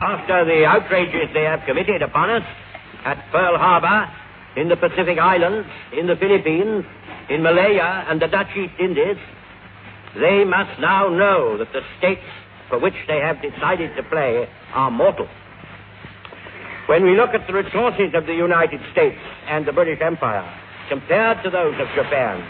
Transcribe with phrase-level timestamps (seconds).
[0.00, 2.46] After the outrages they have committed upon us
[3.04, 4.08] at Pearl Harbor,
[4.56, 6.84] in the Pacific Islands, in the Philippines,
[7.28, 9.16] in Malaya, and the Dutch East Indies,
[10.14, 12.26] they must now know that the stakes
[12.68, 15.28] for which they have decided to play are mortal.
[16.86, 19.18] When we look at the resources of the United States
[19.48, 20.46] and the British Empire
[20.88, 22.42] compared to those of Japan,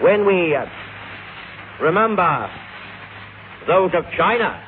[0.00, 0.66] when we uh,
[1.80, 2.50] remember
[3.66, 4.62] those of China,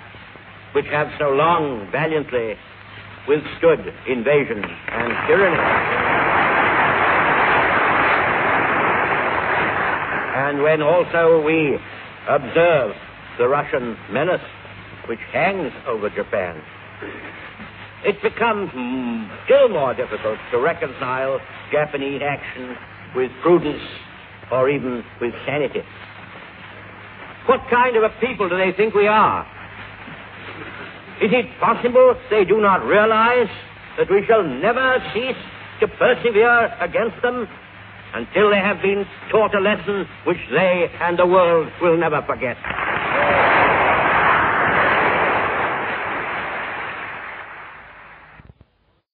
[0.75, 2.55] which have so long valiantly
[3.29, 5.57] withstood invasion and tyranny.
[10.37, 11.79] And when also we
[12.29, 12.95] observe
[13.39, 14.43] the Russian menace
[15.09, 16.61] which hangs over Japan,
[18.05, 18.71] it becomes
[19.45, 22.77] still more difficult to reconcile Japanese action
[23.15, 23.83] with prudence
[24.51, 25.83] or even with sanity.
[27.47, 29.47] What kind of a people do they think we are?
[31.23, 33.49] Is it possible they do not realize
[33.99, 35.39] that we shall never cease
[35.81, 37.47] to persevere against them
[38.15, 42.57] until they have been taught a lesson which they and the world will never forget?